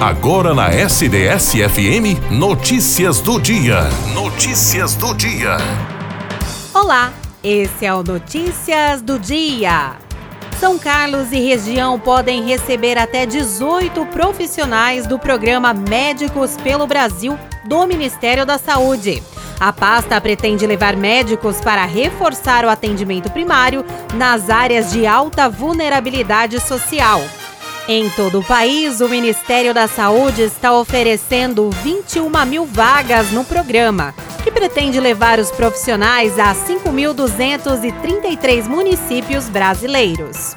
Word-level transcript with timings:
Agora 0.00 0.54
na 0.54 0.70
SDS-FM, 0.70 2.30
notícias 2.30 3.20
do 3.20 3.38
dia. 3.38 3.82
Notícias 4.14 4.94
do 4.94 5.14
dia. 5.14 5.58
Olá, 6.72 7.12
esse 7.44 7.84
é 7.84 7.92
o 7.92 8.02
Notícias 8.02 9.02
do 9.02 9.18
Dia. 9.18 9.96
São 10.58 10.78
Carlos 10.78 11.32
e 11.32 11.40
região 11.40 12.00
podem 12.00 12.46
receber 12.46 12.96
até 12.96 13.26
18 13.26 14.06
profissionais 14.06 15.06
do 15.06 15.18
programa 15.18 15.74
Médicos 15.74 16.56
pelo 16.56 16.86
Brasil 16.86 17.38
do 17.66 17.86
Ministério 17.86 18.46
da 18.46 18.56
Saúde. 18.56 19.22
A 19.60 19.70
pasta 19.70 20.18
pretende 20.18 20.66
levar 20.66 20.96
médicos 20.96 21.60
para 21.60 21.84
reforçar 21.84 22.64
o 22.64 22.70
atendimento 22.70 23.30
primário 23.30 23.84
nas 24.14 24.48
áreas 24.48 24.90
de 24.92 25.06
alta 25.06 25.46
vulnerabilidade 25.46 26.58
social. 26.58 27.20
Em 27.88 28.10
todo 28.10 28.40
o 28.40 28.44
país, 28.44 29.00
o 29.00 29.08
Ministério 29.08 29.72
da 29.74 29.88
Saúde 29.88 30.42
está 30.42 30.72
oferecendo 30.72 31.70
21 31.82 32.30
mil 32.46 32.66
vagas 32.66 33.32
no 33.32 33.44
programa, 33.44 34.14
que 34.44 34.50
pretende 34.50 35.00
levar 35.00 35.38
os 35.38 35.50
profissionais 35.50 36.38
a 36.38 36.54
5.233 36.54 38.68
municípios 38.68 39.48
brasileiros. 39.48 40.52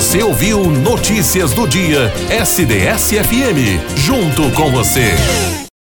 Você 0.08 0.22
ouviu 0.22 0.64
Notícias 0.64 1.52
do 1.52 1.68
Dia 1.68 2.10
SDS-FM. 2.30 3.78
Junto 3.94 4.50
com 4.52 4.70
você. 4.70 5.67